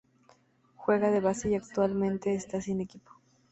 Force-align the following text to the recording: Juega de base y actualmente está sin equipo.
Juega 0.77 1.11
de 1.11 1.19
base 1.19 1.51
y 1.51 1.53
actualmente 1.53 2.33
está 2.33 2.59
sin 2.59 2.81
equipo. 2.81 3.11